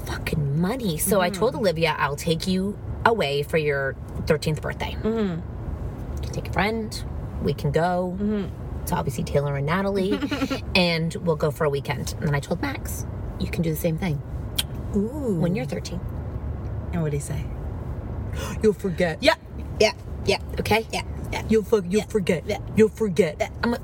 [0.05, 0.97] Fucking money.
[0.97, 4.97] So I told Olivia, I'll take you away for your 13th birthday.
[5.01, 5.39] Mm-hmm.
[6.21, 7.03] Can take a friend.
[7.43, 8.17] We can go.
[8.81, 10.19] It's obviously Taylor and Natalie,
[10.75, 12.13] and we'll go for a weekend.
[12.19, 13.05] And then I told Max,
[13.39, 14.21] you can do the same thing
[14.95, 15.37] Ooh.
[15.39, 15.99] when you're 13.
[16.93, 17.45] And what did he say?
[18.63, 19.21] You'll forget.
[19.21, 19.35] Yeah.
[19.79, 19.93] Yeah.
[20.25, 20.39] Yeah.
[20.59, 20.85] Okay.
[20.91, 21.03] Yeah.
[21.31, 21.43] Yeah.
[21.47, 21.85] You'll fuck.
[21.89, 22.43] You'll forget.
[22.45, 22.59] Yeah.
[22.75, 23.51] You'll forget.
[23.63, 23.75] I'm.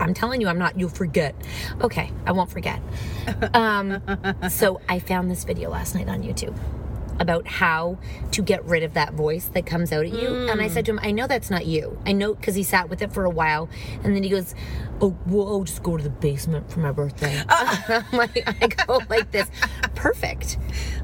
[0.00, 0.78] I'm telling you, I'm not.
[0.78, 1.34] You'll forget.
[1.80, 2.80] Okay, I won't forget.
[3.54, 4.02] Um,
[4.50, 6.58] so I found this video last night on YouTube
[7.18, 7.98] about how
[8.32, 10.48] to get rid of that voice that comes out at you.
[10.48, 11.98] And I said to him, I know that's not you.
[12.06, 13.68] I know because he sat with it for a while,
[14.02, 14.54] and then he goes,
[15.00, 18.02] "Oh, well, I'll just go to the basement for my birthday." Uh.
[18.12, 19.48] Like, I go like this.
[19.94, 20.58] Perfect.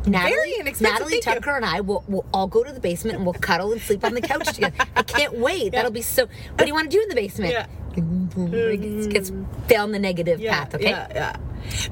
[0.07, 1.33] Natalie, inexpensive, Natalie thank you.
[1.41, 4.05] Tucker and I will will all go to the basement and we'll cuddle and sleep
[4.05, 4.77] on the couch together.
[4.97, 5.73] I can't wait.
[5.73, 6.27] That'll be so.
[6.27, 7.53] What do you want to do in the basement?
[7.53, 7.67] Yeah.
[7.97, 9.67] Gets, gets mm-hmm.
[9.67, 10.75] down the negative Yeah, path.
[10.77, 10.91] Okay.
[10.91, 11.37] yeah, yeah.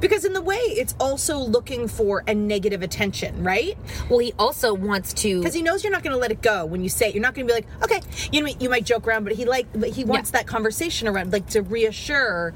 [0.01, 3.77] Because in the way, it's also looking for a negative attention, right?
[4.09, 5.41] Well, he also wants to.
[5.41, 7.15] Because he knows you're not going to let it go when you say it.
[7.15, 8.01] You're not going to be like, okay,
[8.33, 11.33] you know, you might joke around, but he like, but he wants that conversation around,
[11.33, 12.55] like to reassure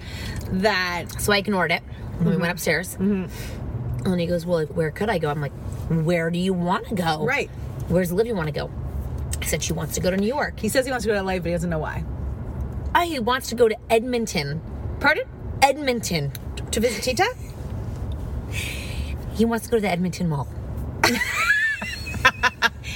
[0.50, 1.06] that.
[1.20, 1.82] So I ignored it.
[2.18, 2.50] And we went mm-hmm.
[2.52, 2.96] upstairs.
[2.96, 4.06] Mm-hmm.
[4.06, 5.30] And he goes, Well, where could I go?
[5.30, 5.52] I'm like,
[5.88, 7.24] Where do you want to go?
[7.24, 7.50] Right.
[7.88, 8.70] Where's Olivia want to go?
[9.40, 10.58] I said, She wants to go to New York.
[10.58, 12.04] He says he wants to go to LA, but he doesn't know why.
[12.94, 14.60] Oh, he wants to go to Edmonton.
[15.00, 15.24] Pardon?
[15.62, 16.32] Edmonton.
[16.72, 17.34] To visit Tita?
[19.34, 20.48] He wants to go to the Edmonton Mall.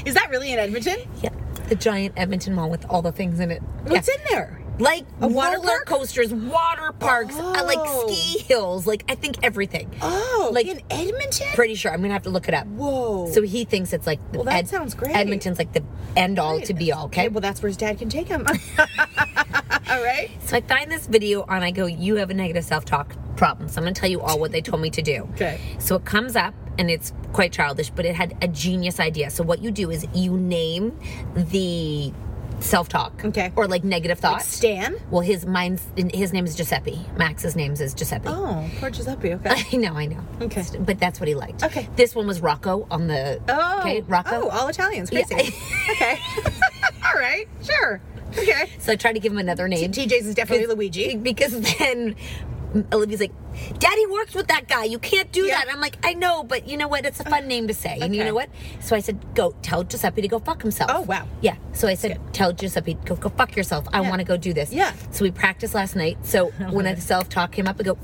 [0.04, 0.98] Is that really in Edmonton?
[1.22, 1.30] Yeah.
[1.68, 3.62] The giant Edmonton Mall with all the things in it.
[3.84, 4.14] What's Yeah.
[4.14, 4.60] in there?
[4.78, 5.86] Like A water roller park?
[5.86, 8.08] coasters, water parks, uh, like Oh.
[8.12, 9.90] ski hills, like I think everything.
[10.02, 11.46] Oh, Like- in Edmonton?
[11.54, 11.92] Pretty sure.
[11.92, 12.66] I'm gonna have to look it up.
[12.66, 13.30] Whoa.
[13.32, 15.16] So he thinks it's like the Well, that sounds great.
[15.16, 15.82] Edmonton's like the
[16.14, 17.06] end all to be all.
[17.06, 17.28] Okay.
[17.28, 18.46] well, that's where his dad can take him.
[18.78, 20.30] all right.
[20.44, 23.68] So I find this video and I go, You have a negative self talk problem.
[23.68, 25.28] So I'm going to tell you all what they told me to do.
[25.34, 25.60] Okay.
[25.78, 29.30] So it comes up and it's quite childish, but it had a genius idea.
[29.30, 30.98] So what you do is you name
[31.34, 32.12] the
[32.60, 33.24] self-talk.
[33.26, 33.52] Okay.
[33.56, 34.46] Or like negative Like thoughts.
[34.48, 34.96] Stan?
[35.10, 37.04] Well, his mine's his name is Giuseppe.
[37.16, 38.28] Max's name is Giuseppe.
[38.28, 39.34] Oh, poor Giuseppe.
[39.34, 39.50] Okay.
[39.72, 40.20] I know, I know.
[40.42, 40.64] Okay.
[40.80, 41.62] But that's what he liked.
[41.62, 41.88] Okay.
[41.96, 43.40] This one was Rocco on the.
[43.48, 44.42] Oh, Okay, Rocco.
[44.44, 45.10] Oh, all Italians.
[45.12, 45.22] Yeah.
[45.90, 46.18] Okay.
[47.06, 47.46] all right.
[47.64, 48.00] Sure.
[48.36, 48.70] Okay.
[48.80, 49.92] So I tried to give him another name.
[49.92, 51.16] TJ's is definitely Luigi.
[51.16, 52.16] Because then
[52.92, 53.32] Olivia's like,
[53.78, 54.84] Daddy works with that guy.
[54.84, 55.64] You can't do Yeah.
[55.64, 55.72] that.
[55.72, 57.06] I'm like, I know, but you know what?
[57.06, 57.98] It's a fun uh, name to say.
[58.00, 58.48] And you know what?
[58.80, 60.90] So I said, Go tell Giuseppe to go fuck himself.
[60.92, 61.26] Oh, wow.
[61.40, 61.56] Yeah.
[61.72, 63.86] So I said, Tell Giuseppe, go, go fuck yourself.
[63.92, 64.08] I Yeah.
[64.10, 64.72] want to go do this.
[64.72, 64.92] Yeah.
[65.10, 66.18] So we practiced last night.
[66.26, 67.98] So oh, when I self talk came up, I go,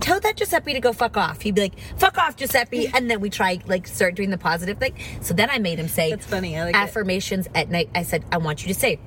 [0.00, 1.42] Tell that Giuseppe to go fuck off.
[1.42, 4.78] He'd be like, "Fuck off, Giuseppe," and then we try like start doing the positive
[4.78, 4.94] thing.
[5.20, 6.58] So then I made him say, That's funny.
[6.58, 6.78] I like it.
[6.78, 7.88] affirmations at night.
[7.94, 8.98] I said, "I want you to say,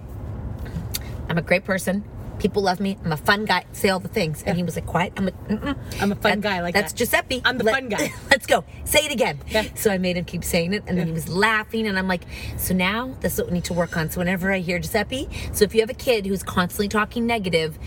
[1.28, 2.06] I'm a great person.
[2.40, 2.98] People love me.
[3.04, 3.66] I'm a fun guy.
[3.72, 4.44] Say all the things.
[4.44, 5.14] And he was like, quiet.
[5.18, 5.78] I'm like, Mm-mm.
[6.02, 6.98] I'm a fun guy like That's that.
[6.98, 7.42] Giuseppe.
[7.46, 8.12] I'm the fun guy.
[8.30, 8.64] Let's go.
[8.84, 9.40] Say it again.
[9.48, 9.64] Yeah.
[9.76, 12.24] So I made him keep saying it, and then he was laughing, and I'm like,
[12.58, 14.10] so now that's what we need to work on.
[14.10, 17.78] So whenever I hear Giuseppe, so if you have a kid who's constantly talking negative,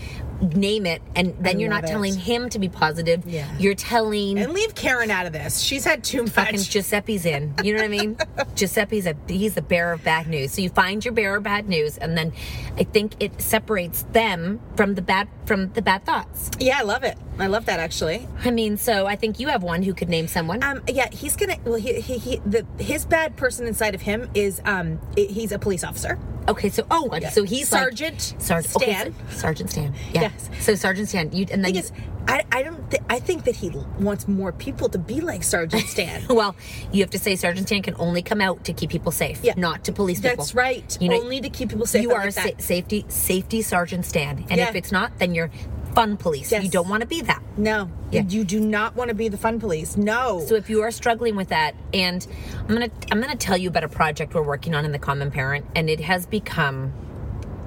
[0.41, 1.87] name it, and then I you're not it.
[1.87, 3.25] telling him to be positive.
[3.25, 3.47] Yeah.
[3.57, 5.59] You're telling And leave Karen out of this.
[5.59, 6.69] She's had too fucking much.
[6.69, 7.53] Giuseppe's in.
[7.63, 8.17] You know what I mean?
[8.55, 10.51] Giuseppe's a he's the bearer of bad news.
[10.53, 12.33] So you find your bearer of bad news, and then
[12.77, 16.51] I think it separates them from the bad from the bad thoughts.
[16.59, 17.17] yeah, I love it.
[17.37, 18.27] I love that actually.
[18.43, 20.63] I mean, so I think you have one who could name someone.
[20.63, 21.57] Um, yeah, he's gonna.
[21.63, 25.59] Well, he, he, he the his bad person inside of him is um, he's a
[25.59, 26.17] police officer.
[26.47, 29.07] Okay, so oh, so he's like- Sergeant Sergeant Stan.
[29.07, 29.93] Okay, so- Sergeant Stan.
[30.13, 30.21] Yeah.
[30.21, 30.49] Yes.
[30.61, 31.91] So Sergeant Stan, you and then you, is,
[32.27, 32.89] I, I don't.
[32.91, 36.23] Th- I think that he wants more people to be like Sergeant Stan.
[36.29, 36.55] well,
[36.91, 39.53] you have to say Sergeant Stan can only come out to keep people safe, Yeah.
[39.57, 40.37] not to police people.
[40.37, 40.97] That's right.
[41.01, 42.03] You know, Only to keep people safe.
[42.03, 44.69] you are like a sa- safety safety Sergeant Stan, and Yeah.
[44.69, 45.49] if it's not, then you're
[45.93, 46.51] fun police.
[46.51, 46.63] Yes.
[46.63, 47.41] You don't want to be that.
[47.57, 48.21] No, Yeah.
[48.27, 49.97] you do not want to be the fun police.
[49.97, 50.43] No.
[50.47, 52.25] So if you are struggling with that, and
[52.61, 55.31] I'm gonna I'm gonna tell you about a project we're working on in the Common
[55.31, 56.93] Parent, and it has become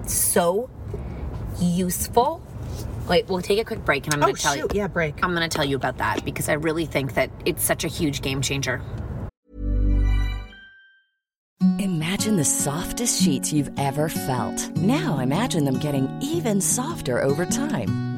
[0.06, 0.70] so
[1.60, 2.42] useful.
[3.08, 4.72] Wait, we'll take a quick break, and I'm oh gonna tell shoot!
[4.74, 4.80] you.
[4.80, 5.22] Yeah, break.
[5.24, 8.22] I'm gonna tell you about that because I really think that it's such a huge
[8.22, 8.80] game changer.
[11.78, 14.68] Imagine the softest sheets you've ever felt.
[14.76, 18.11] Now imagine them getting even softer over time.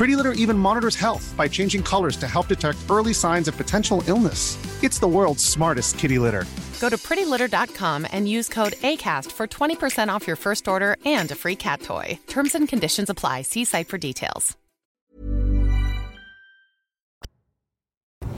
[0.00, 4.02] Pretty Litter even monitors health by changing colors to help detect early signs of potential
[4.06, 4.56] illness.
[4.82, 6.46] It's the world's smartest kitty litter.
[6.80, 11.34] Go to prettylitter.com and use code ACAST for 20% off your first order and a
[11.34, 12.18] free cat toy.
[12.28, 13.42] Terms and conditions apply.
[13.42, 14.56] See site for details.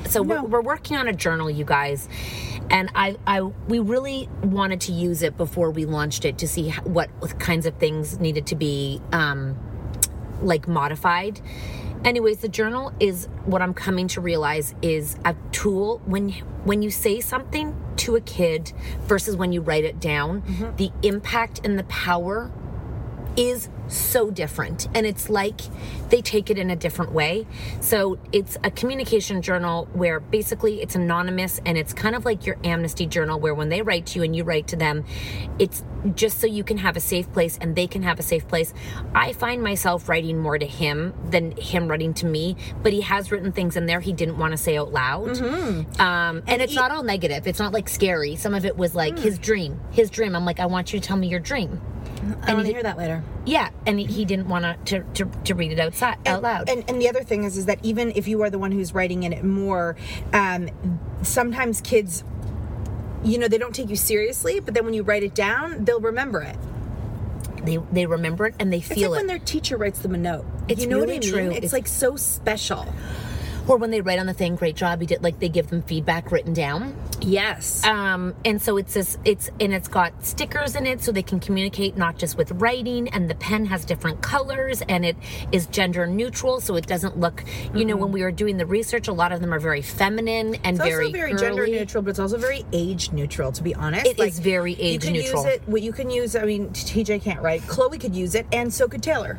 [0.07, 2.09] So we're, we're working on a journal, you guys,
[2.70, 6.70] and I, I, we really wanted to use it before we launched it to see
[6.83, 9.57] what kinds of things needed to be, um,
[10.42, 11.40] like modified.
[12.05, 16.31] Anyways, the journal is what I'm coming to realize is a tool when
[16.64, 20.76] when you say something to a kid versus when you write it down, mm-hmm.
[20.76, 22.50] the impact and the power
[23.37, 25.61] is so different and it's like
[26.09, 27.47] they take it in a different way.
[27.81, 32.59] So it's a communication journal where basically it's anonymous and it's kind of like your
[32.64, 35.05] amnesty journal where when they write to you and you write to them
[35.59, 35.83] it's
[36.14, 38.75] just so you can have a safe place and they can have a safe place.
[39.14, 43.31] I find myself writing more to him than him writing to me but he has
[43.31, 45.40] written things in there he didn't want to say out loud.
[46.01, 47.47] Um, and, it's not all negative.
[47.47, 48.37] It's not like scary.
[48.37, 50.35] Some of it was like his dream his dream.
[50.35, 51.80] I'm like i want you to tell me your dream
[52.43, 53.23] I want to hear that later.
[53.45, 56.68] yeah, and he- didn't want to to to read it outside out loud.
[56.68, 58.95] And, and the other thing is, is that even if you are the one who's
[58.95, 59.97] writing in it more,
[60.33, 60.68] um,
[61.23, 62.23] sometimes kids,
[63.25, 66.01] you know, they don't take you seriously, but then when you write it down, they'll
[66.01, 66.57] remember it.
[67.64, 69.20] they they remember it and they It's feel like it.
[69.23, 70.45] when their teacher writes them a note.
[70.68, 71.33] It's you know really what I mean?
[71.33, 71.49] true.
[71.51, 72.87] It's, It's- like so special.
[73.68, 75.22] Or when they write on the thing, great job, you did.
[75.22, 76.94] Like they give them feedback written down.
[77.20, 77.84] Yes.
[77.84, 81.38] Um, and so it's this, it's and it's got stickers in it so they can
[81.38, 83.08] communicate not just with writing.
[83.08, 85.16] And the pen has different colors and it
[85.52, 87.44] is gender neutral, so it doesn't look.
[87.74, 90.56] You know, when we were doing the research, a lot of them are very feminine
[90.64, 93.52] and It's very also very gender neutral, but it's also very age neutral.
[93.52, 94.92] To be honest, It is very age neutral.
[94.92, 95.44] you can neutral.
[95.44, 95.62] Use it.
[95.66, 96.34] What you can use.
[96.36, 97.62] I mean, TJ can't write.
[97.68, 99.38] Chloe could use it, and so could Taylor.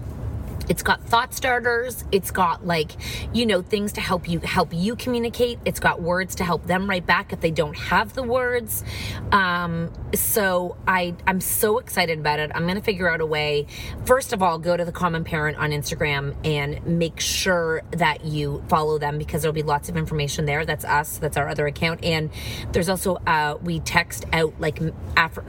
[0.70, 2.04] It's got thought starters.
[2.12, 2.92] It's got like,
[3.34, 5.60] you know, things to help you help you communicate.
[5.66, 8.84] It's got words to help them write back if they don't have the words.
[9.32, 12.52] Um, so I I'm so excited about it.
[12.54, 13.68] I'm gonna figure out a way.
[14.06, 18.64] First of all, go to the Common Parent on Instagram and make sure that you
[18.68, 20.66] follow them because there'll be lots of information there.
[20.66, 21.18] That's us.
[21.18, 22.04] That's our other account.
[22.04, 22.30] And
[22.72, 24.80] there's also uh, we text out like
[25.18, 25.40] Af-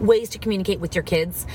[0.00, 1.46] ways to communicate with your kids.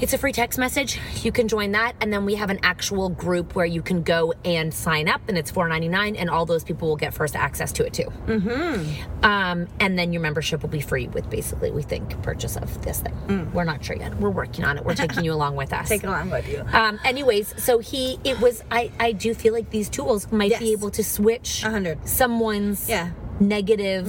[0.00, 0.98] It's a free text message.
[1.22, 4.32] You can join that, and then we have an actual group where you can go
[4.46, 7.36] and sign up, and it's four ninety nine, and all those people will get first
[7.36, 8.10] access to it too.
[8.26, 9.24] Mm-hmm.
[9.24, 13.00] Um, and then your membership will be free with basically we think purchase of this
[13.00, 13.50] thing.
[13.52, 14.14] We're not sure yet.
[14.18, 14.84] We're working on it.
[14.84, 15.88] We're taking you along with us.
[15.90, 16.64] Take along with you.
[16.72, 20.72] Um, anyways, so he it was I I do feel like these tools might be
[20.72, 22.08] able to switch A hundred.
[22.08, 23.10] someone's Yeah.
[23.40, 24.06] Negative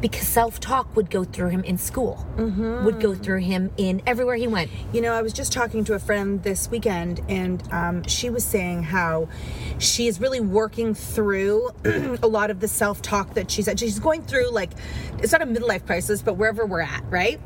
[0.00, 2.26] because self talk would go through him in school,
[2.84, 4.70] would go through him in everywhere he went.
[4.92, 8.44] You know, I was just talking to a friend this weekend, and um, she was
[8.44, 9.28] saying how
[9.78, 13.98] she is really working through a lot of the self talk that she's at she's
[13.98, 14.50] going through.
[14.50, 14.70] Like,
[15.18, 17.40] it's not a midlife crisis, but wherever we're at, right?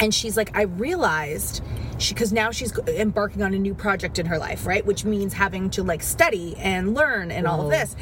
[0.00, 1.62] And she's like, I realized
[1.98, 4.84] she because now she's embarking on a new project in her life, right?
[4.84, 7.96] Which means having to like study and learn and all of this.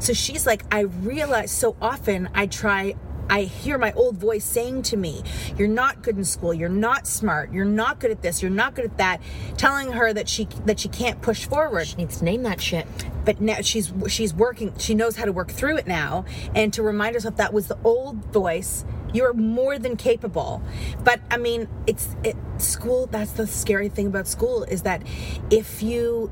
[0.00, 2.94] So she's like, I realize so often I try.
[3.28, 5.22] I hear my old voice saying to me,
[5.56, 6.52] "You're not good in school.
[6.52, 7.52] You're not smart.
[7.52, 8.42] You're not good at this.
[8.42, 9.20] You're not good at that."
[9.56, 11.86] Telling her that she that she can't push forward.
[11.86, 12.88] She needs to name that shit.
[13.24, 14.72] But now she's she's working.
[14.78, 16.24] She knows how to work through it now,
[16.56, 18.84] and to remind herself that was the old voice.
[19.12, 20.62] You're more than capable.
[21.02, 23.06] But I mean, it's it, school.
[23.06, 25.02] That's the scary thing about school is that
[25.50, 26.30] if you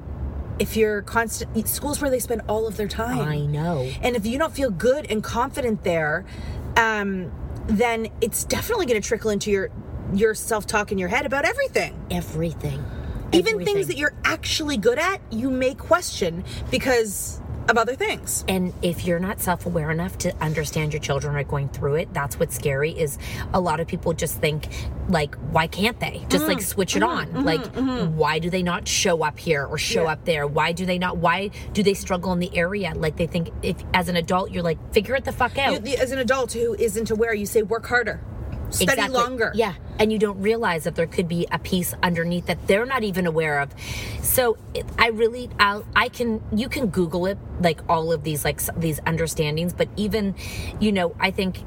[0.58, 3.20] if you're constant school's where they spend all of their time.
[3.20, 3.88] I know.
[4.02, 6.26] And if you don't feel good and confident there,
[6.76, 7.32] um,
[7.66, 9.70] then it's definitely going to trickle into your
[10.14, 12.06] your self talk in your head about everything.
[12.10, 12.84] Everything.
[13.32, 13.74] Even Everything.
[13.74, 18.44] things that you're actually good at, you may question because of other things.
[18.48, 22.38] And if you're not self-aware enough to understand your children are going through it, that's
[22.38, 23.18] what's scary is
[23.52, 24.68] a lot of people just think
[25.08, 26.24] like why can't they?
[26.28, 26.36] Just mm-hmm.
[26.36, 26.42] Mm-hmm.
[26.42, 26.48] mm-hmm.
[26.48, 27.44] like switch it on.
[27.44, 27.64] like
[28.16, 30.12] why do they not show up here or show Yeah.
[30.12, 30.46] up there?
[30.46, 32.92] Why do they not why do they struggle in the area?
[32.94, 35.72] Like they think if as an adult you're like figure it the fuck out.
[35.72, 38.20] You, the- as an adult who isn't aware, you say work harder,
[38.70, 39.18] study Exactly.
[39.18, 39.52] longer.
[39.54, 39.74] Yeah.
[39.98, 43.26] And you don't realize that there could be a piece underneath that they're not even
[43.26, 43.70] aware of.
[44.22, 44.56] So
[44.98, 49.00] I really, I'll, I can, you can Google it, like all of these, like these
[49.00, 50.34] understandings, but even,
[50.80, 51.58] you know, I think,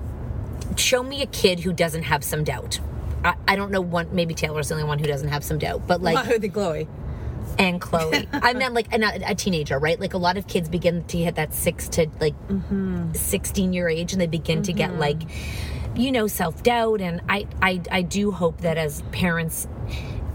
[0.78, 2.80] show me a kid who doesn't have some doubt.
[3.24, 5.88] I, I don't know one, maybe Taylor's the only one who doesn't have some doubt,
[5.88, 6.88] but like, I the Chloe.
[7.58, 8.28] and Chloe.
[8.34, 10.00] I meant like an, a teenager, right?
[10.00, 13.14] Like a lot of kids begin to hit that six to like mm-hmm.
[13.14, 15.00] 16 year age and they begin to get mm-hmm.
[15.00, 15.22] like,
[15.96, 17.02] you know, self doubt.
[17.02, 19.68] And I, I, I do hope that as parents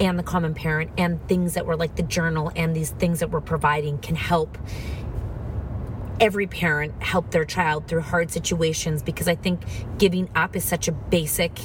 [0.01, 3.31] and the common parent and things that were like the journal and these things that
[3.31, 4.59] we're providing can help
[6.21, 9.63] every parent help their child through hard situations because I think
[9.99, 11.59] giving up is such a basic.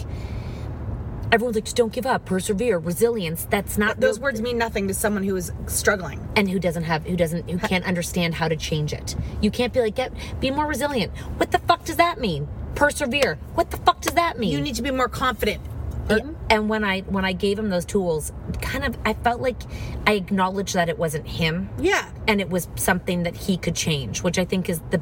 [1.31, 3.45] Everyone's like, just don't give up, persevere, resilience.
[3.49, 6.25] That's not Those words mean nothing to someone who is struggling.
[6.35, 9.15] and who doesn't have who doesn't who can't understand how to change it.
[9.41, 10.11] You can't be like get
[10.41, 11.13] be more resilient.
[11.37, 12.49] What the fuck does that mean?
[12.81, 13.37] Persevere.
[13.53, 14.49] What the fuck does that mean?
[14.49, 15.61] You need to be more confident.
[16.09, 16.17] Yeah,
[16.49, 19.61] and when I when I gave him those tools, kind of I felt like
[20.07, 21.69] I acknowledged that it wasn't him.
[21.77, 22.09] Yeah.
[22.27, 24.99] And it was something that he could change, which I think is the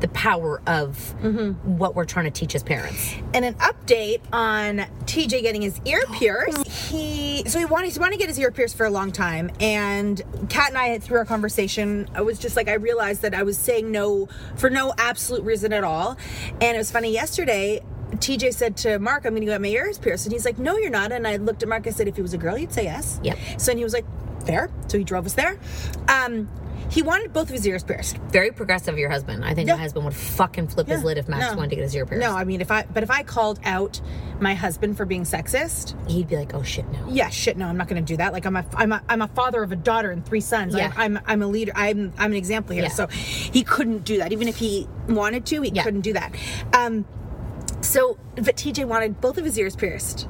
[0.00, 1.76] the power of Mm-hmm.
[1.78, 3.14] what we're trying to teach as parents.
[3.34, 6.66] And an update on TJ getting his ear pierced.
[6.68, 9.50] He so he wanted he wanted to get his ear pierced for a long time,
[9.60, 13.34] and Kat and I had through our conversation, I was just like I realized that
[13.34, 16.16] I was saying no for no absolute reason at all,
[16.60, 17.82] and it was funny yesterday.
[18.16, 20.76] TJ said to Mark, "I'm going to get my ears pierced," and he's like, "No,
[20.78, 21.86] you're not." And I looked at Mark.
[21.86, 23.36] I said, "If he was a girl, you'd say yes." Yep.
[23.58, 24.06] So and he was like,
[24.48, 25.58] "Fair." So he drove us there.
[26.08, 26.48] Um,
[26.90, 28.16] he wanted both of his ears pierced.
[28.30, 29.44] Very progressive your husband.
[29.44, 29.74] I think Yeah.
[29.74, 31.56] my husband would fucking flip his lid if Max No.
[31.58, 32.22] wanted to get his ear pierced.
[32.26, 34.00] No, I mean if I but if I called out
[34.40, 37.76] my husband for being sexist, He'd be like, "Oh shit, no." yeah, shit, no, I'm
[37.76, 38.32] not going to do that.
[38.32, 40.74] Like I'm a I'm a I'm a father of a daughter and three sons.
[40.74, 40.90] Yeah.
[40.96, 41.72] I'm, I'm I'm a leader.
[41.76, 42.84] I'm I'm an example here.
[42.84, 42.88] Yeah.
[42.90, 44.32] So he couldn't do that.
[44.32, 45.82] Even if he wanted to, he Yeah.
[45.82, 46.32] couldn't do that.
[46.72, 47.04] Um,
[47.82, 50.26] so but TJ wanted both of his ears pierced,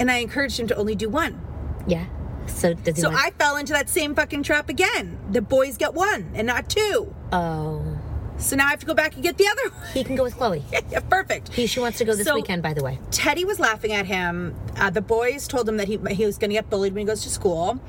[0.00, 1.38] and I encouraged him to only do one.
[1.86, 2.04] Yeah.
[2.48, 5.18] So does he So want- I fell into that same fucking trap again.
[5.30, 7.14] The boys get one and not two.
[7.32, 7.97] Oh.
[8.38, 9.88] So now I have to go back and get the other one.
[9.92, 10.62] He can go with Chloe.
[10.90, 11.52] yeah, perfect.
[11.52, 12.98] He, she wants to go this So- weekend, by the way.
[13.10, 14.54] Teddy was laughing at him.
[14.76, 17.04] Uh, the boys told him that he he was going to get bullied when he
[17.06, 17.80] goes to school,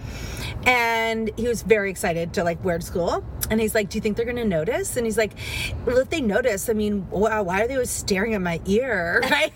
[0.66, 3.24] and he was very excited to like wear to school.
[3.52, 5.34] And he's like, "Do you think they're going to notice?" And he's like,
[5.86, 9.22] "Well, if they notice, I mean, wow, why are they always staring at my ear?"
[9.30, 9.54] Right?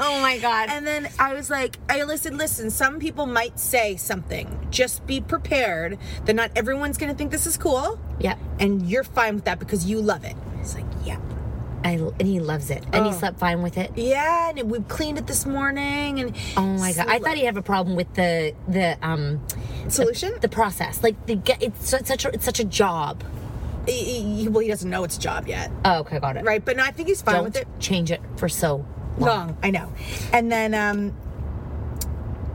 [0.00, 0.68] oh my god.
[0.70, 2.70] And then I was like, "I listen, listen.
[2.70, 4.68] Some people might say something.
[4.70, 7.98] Just be prepared that not everyone's going to think this is cool.
[8.20, 8.38] Yep.
[8.60, 11.18] And you're fine with that because you love it." He's like, "Yeah."
[11.84, 12.84] I, and he loves it.
[12.92, 13.14] And he Oh.
[13.14, 13.90] slept fine with it.
[13.96, 17.06] Yeah, and we cleaned it this morning, and Oh my god!
[17.08, 19.40] I thought he'd have a problem with the the um
[19.88, 21.02] solution, the, process.
[21.02, 23.24] Like the get it's such a it's such a job.
[23.86, 26.44] He, he- well, he doesn't know it's a job yet, Oh, okay, got it.
[26.44, 26.64] right?
[26.64, 27.66] But no, I think he's fine Don't with it.
[27.80, 28.86] change it for so
[29.18, 29.92] Long, I know.
[30.32, 31.12] And then, um,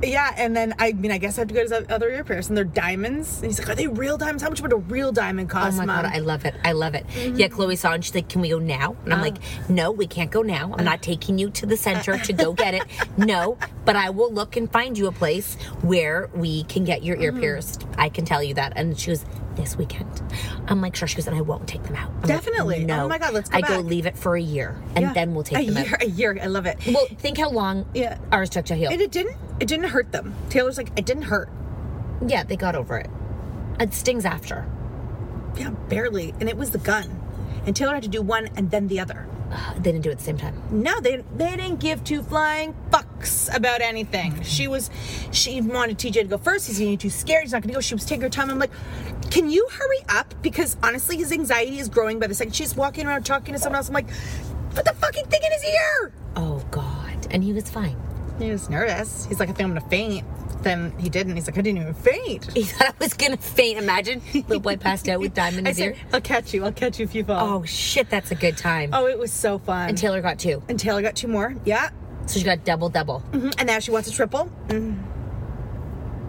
[0.03, 2.23] yeah, and then I mean, I guess I have to go to his other ear
[2.23, 2.55] piercing.
[2.55, 3.37] They're diamonds.
[3.37, 4.43] And he's like, "Are they real diamonds?
[4.43, 6.03] How much would a real diamond cost?" Oh cost?" my Mom?
[6.03, 6.55] god, I love it.
[6.63, 7.07] I love it.
[7.07, 7.35] Mm-hmm.
[7.35, 8.95] Yeah, Chloe saw and she's like, Can we go now?
[9.05, 9.23] And I'm Uh.
[9.23, 9.37] like,
[9.69, 10.73] No, we can't go now.
[10.77, 12.83] I'm not taking you to the center to go get it.
[13.17, 17.17] No, but I will look and find you a place where we can get your
[17.17, 17.39] ear Mhm.
[17.39, 17.85] pierced.
[17.97, 18.73] I can tell you that.
[18.75, 19.25] And she was
[19.57, 20.21] this weekend.
[20.67, 21.07] I'm like, sure.
[21.07, 22.09] She goes, and I won't take them out.
[22.09, 22.83] I'm like, Definitely.
[22.83, 23.05] Oh no.
[23.05, 25.13] Oh my God, let's go I go leave it for a year and Yeah.
[25.13, 25.93] then we'll take a them year.
[25.95, 26.03] out.
[26.03, 26.37] A year.
[26.41, 26.77] I love it.
[26.87, 28.17] Well, think how long Yeah.
[28.31, 28.89] ours took to heal.
[28.91, 29.35] And it didn't.
[29.59, 30.33] It didn't hurt them.
[30.49, 31.49] Taylor's like, it didn't hurt.
[32.25, 33.09] yeah, they got over it.
[33.79, 34.65] It stings after.
[35.57, 36.33] Yeah, barely.
[36.39, 37.19] And it was the gun.
[37.65, 39.27] And Taylor had to do one and then the other.
[39.77, 40.61] They didn't do it at the same time.
[40.71, 44.33] No, they they didn't give two flying fucks about anything.
[44.33, 44.41] Mm-hmm.
[44.43, 44.89] She was,
[45.31, 46.67] she wanted TJ to go first.
[46.67, 47.43] He's getting too scared.
[47.43, 47.81] He's not going to go.
[47.81, 48.49] She was taking her time.
[48.49, 48.71] I'm like,
[49.31, 50.33] can you hurry up?
[50.41, 52.55] Because honestly, his anxiety is growing by the second.
[52.55, 53.87] She's walking around talking to someone else.
[53.87, 54.09] I'm like,
[54.73, 56.13] put the fucking thing in his ear.
[56.35, 57.27] Oh God!
[57.31, 57.97] And he was fine.
[58.39, 59.25] He was nervous.
[59.25, 60.25] He's like, I think I'm gonna faint.
[60.67, 61.35] Then he didn't.
[61.35, 62.51] He's like, I didn't even faint.
[62.53, 63.77] He thought I was gonna faint.
[63.79, 65.95] Imagine little boy passed out with diamond in his ear.
[66.11, 66.65] I'll catch you.
[66.65, 67.57] I'll catch you if you fall.
[67.59, 68.89] Oh shit, that's a good time.
[68.93, 69.89] Oh, it was so fun.
[69.89, 70.61] And Taylor got two.
[70.67, 71.55] And Taylor got two more.
[71.65, 71.89] Yeah.
[72.25, 73.23] So she got double double.
[73.31, 73.53] Mhm.
[73.57, 74.51] And now she wants a triple.
[74.67, 74.97] Mhm.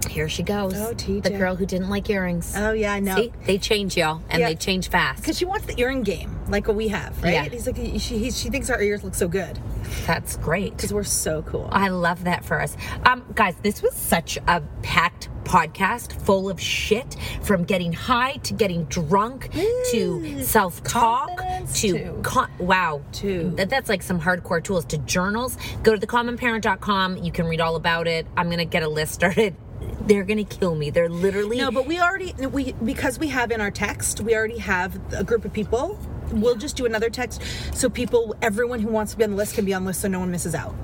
[0.08, 0.74] Here she goes.
[0.74, 1.22] Oh, TJ.
[1.24, 2.54] The girl who didn't like earrings.
[2.56, 3.16] Oh yeah, I know.
[3.16, 4.48] See, they change y'all, and Yeah.
[4.48, 5.20] they change fast.
[5.20, 7.32] Because she wants the earring game, like what we have, right?
[7.34, 7.44] Yeah.
[7.48, 9.58] He's like, she, he, she thinks our ears look so good
[10.06, 10.76] That's great.
[10.76, 11.68] because we're so cool.
[11.70, 12.76] I love that for us.
[13.04, 18.52] Um, guys, this was such a packed podcast full of shit from getting high to
[18.52, 19.50] getting drunk
[19.92, 21.30] to self talk
[21.72, 26.06] to, to- con- wow to- that, that's like some hardcore tools to journals go to
[26.06, 29.56] thecommonparent.com you can read all about it i'm gonna get a list started
[30.02, 33.60] they're gonna kill me they're literally No, but we already we because we have in
[33.62, 35.98] our text, we already have a group of people
[36.32, 37.42] we'll just do another text
[37.74, 40.00] so people, everyone who wants to be on the list can be on the list
[40.00, 40.74] so no one misses out.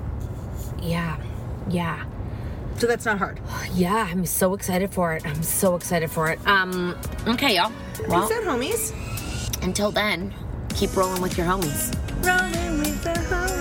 [0.81, 1.17] Yeah,
[1.69, 2.05] yeah.
[2.77, 3.39] So that's not hard.
[3.73, 5.25] Yeah, I'm so excited for it.
[5.25, 6.39] I'm so excited for it.
[6.47, 7.73] Um, okay, y'all.
[8.07, 9.63] Well, Peace out, homies.
[9.63, 10.33] Until then,
[10.75, 11.93] keep rolling with your homies.
[12.25, 13.55] Rolling with the homies.